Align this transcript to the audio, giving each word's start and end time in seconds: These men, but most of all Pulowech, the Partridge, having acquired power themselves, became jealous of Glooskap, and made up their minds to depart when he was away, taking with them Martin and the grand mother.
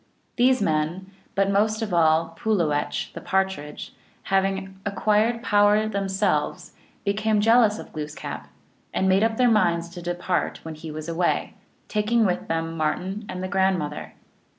These 0.35 0.63
men, 0.63 1.11
but 1.35 1.51
most 1.51 1.83
of 1.83 1.93
all 1.93 2.35
Pulowech, 2.35 3.13
the 3.13 3.21
Partridge, 3.21 3.93
having 4.23 4.79
acquired 4.83 5.43
power 5.43 5.87
themselves, 5.87 6.73
became 7.05 7.39
jealous 7.39 7.77
of 7.77 7.93
Glooskap, 7.93 8.47
and 8.95 9.07
made 9.07 9.21
up 9.23 9.37
their 9.37 9.51
minds 9.51 9.89
to 9.89 10.01
depart 10.01 10.59
when 10.65 10.73
he 10.73 10.89
was 10.89 11.07
away, 11.07 11.53
taking 11.87 12.25
with 12.25 12.47
them 12.47 12.75
Martin 12.75 13.25
and 13.29 13.43
the 13.43 13.47
grand 13.47 13.77
mother. 13.77 14.13